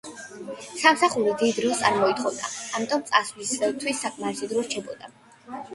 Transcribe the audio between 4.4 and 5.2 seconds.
დროც რჩებოდა.